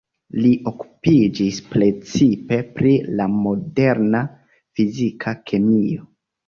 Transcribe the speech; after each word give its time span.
Li 0.43 0.53
okupiĝis 0.71 1.59
precipe 1.75 2.59
pri 2.79 2.97
la 3.21 3.31
moderna 3.37 4.27
fizika 4.77 5.41
kemio. 5.51 6.15